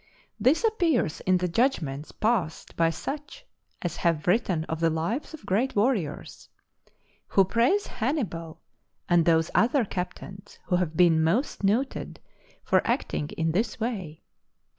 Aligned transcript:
This 0.39 0.63
appears 0.63 1.21
in 1.27 1.37
the 1.37 1.47
judgments 1.47 2.11
passed 2.11 2.75
by 2.75 2.89
such 2.89 3.45
as 3.83 3.97
have 3.97 4.25
written 4.25 4.63
of 4.65 4.79
the 4.79 4.89
lives 4.89 5.35
of 5.35 5.45
great 5.45 5.75
warriors, 5.75 6.49
who 7.27 7.45
praise 7.45 7.85
Hannibal 7.85 8.61
and 9.07 9.25
those 9.25 9.51
other 9.53 9.85
captains 9.85 10.57
who 10.65 10.77
have 10.77 10.97
been 10.97 11.23
most 11.23 11.63
noted 11.63 12.19
for 12.63 12.81
acting 12.83 13.29
in 13.37 13.51
this 13.51 13.79
way. 13.79 14.23